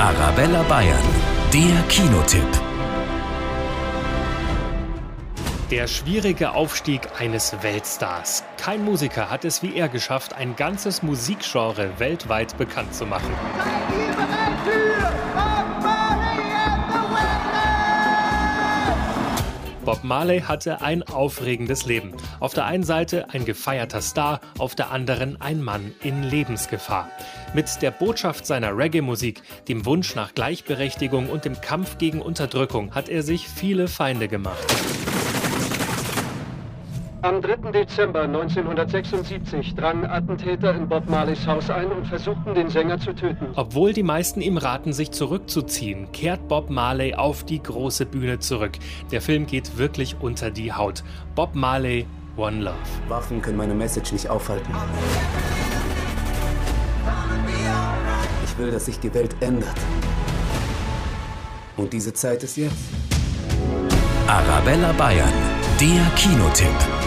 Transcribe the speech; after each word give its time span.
Arabella 0.00 0.62
Bayern, 0.62 0.96
der 1.52 1.82
Kinotipp. 1.90 2.40
Der 5.70 5.86
schwierige 5.88 6.52
Aufstieg 6.52 7.02
eines 7.18 7.62
Weltstars. 7.62 8.42
Kein 8.56 8.82
Musiker 8.82 9.28
hat 9.28 9.44
es 9.44 9.62
wie 9.62 9.76
er 9.76 9.90
geschafft, 9.90 10.32
ein 10.32 10.56
ganzes 10.56 11.02
Musikgenre 11.02 11.90
weltweit 11.98 12.56
bekannt 12.56 12.94
zu 12.94 13.04
machen. 13.04 13.34
Bob 19.90 20.04
Marley 20.04 20.42
hatte 20.42 20.82
ein 20.82 21.02
aufregendes 21.02 21.84
Leben. 21.84 22.12
Auf 22.38 22.54
der 22.54 22.64
einen 22.64 22.84
Seite 22.84 23.28
ein 23.30 23.44
gefeierter 23.44 24.00
Star, 24.00 24.40
auf 24.56 24.76
der 24.76 24.92
anderen 24.92 25.40
ein 25.40 25.60
Mann 25.60 25.92
in 26.00 26.22
Lebensgefahr. 26.22 27.10
Mit 27.54 27.82
der 27.82 27.90
Botschaft 27.90 28.46
seiner 28.46 28.76
Reggae-Musik, 28.76 29.42
dem 29.66 29.84
Wunsch 29.86 30.14
nach 30.14 30.32
Gleichberechtigung 30.32 31.28
und 31.28 31.44
dem 31.44 31.60
Kampf 31.60 31.98
gegen 31.98 32.22
Unterdrückung 32.22 32.94
hat 32.94 33.08
er 33.08 33.24
sich 33.24 33.48
viele 33.48 33.88
Feinde 33.88 34.28
gemacht. 34.28 34.64
Am 37.22 37.42
3. 37.42 37.70
Dezember 37.70 38.22
1976 38.22 39.74
drangen 39.74 40.06
Attentäter 40.06 40.74
in 40.74 40.88
Bob 40.88 41.06
Marleys 41.10 41.46
Haus 41.46 41.68
ein 41.68 41.92
und 41.92 42.06
versuchten, 42.06 42.54
den 42.54 42.70
Sänger 42.70 42.98
zu 42.98 43.14
töten. 43.14 43.48
Obwohl 43.56 43.92
die 43.92 44.02
meisten 44.02 44.40
ihm 44.40 44.56
raten, 44.56 44.94
sich 44.94 45.10
zurückzuziehen, 45.10 46.10
kehrt 46.12 46.48
Bob 46.48 46.70
Marley 46.70 47.14
auf 47.14 47.44
die 47.44 47.62
große 47.62 48.06
Bühne 48.06 48.38
zurück. 48.38 48.72
Der 49.12 49.20
Film 49.20 49.46
geht 49.46 49.76
wirklich 49.76 50.16
unter 50.18 50.50
die 50.50 50.72
Haut. 50.72 51.04
Bob 51.34 51.54
Marley, 51.54 52.06
One 52.38 52.62
Love. 52.62 52.76
Waffen 53.08 53.42
können 53.42 53.58
meine 53.58 53.74
Message 53.74 54.12
nicht 54.12 54.30
aufhalten. 54.30 54.72
Ich 58.44 58.56
will, 58.56 58.70
dass 58.70 58.86
sich 58.86 58.98
die 58.98 59.12
Welt 59.12 59.36
ändert. 59.40 59.76
Und 61.76 61.92
diese 61.92 62.14
Zeit 62.14 62.42
ist 62.44 62.56
jetzt. 62.56 62.76
Arabella 64.26 64.92
Bayern, 64.92 65.32
der 65.78 66.02
Kinotipp. 66.16 66.99